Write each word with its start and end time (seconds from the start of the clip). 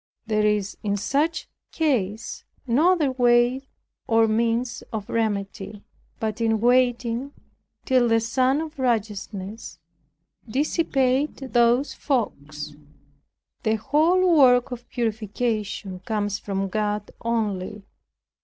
There 0.25 0.47
is 0.47 0.75
in 0.81 0.97
such 0.97 1.47
case 1.71 2.43
no 2.65 2.93
other 2.93 3.11
way 3.11 3.67
or 4.07 4.27
means 4.27 4.81
of 4.91 5.07
remedy, 5.11 5.83
but 6.19 6.41
in 6.41 6.59
waiting 6.59 7.33
till 7.85 8.07
the 8.07 8.19
Sun 8.19 8.61
of 8.61 8.79
Righteousness 8.79 9.77
dissipate 10.49 11.53
those 11.53 11.93
fogs. 11.93 12.75
The 13.61 13.75
whole 13.75 14.35
work 14.35 14.71
of 14.71 14.89
purification 14.89 15.99
comes 15.99 16.39
from 16.39 16.67
God 16.67 17.11
only. 17.23 17.83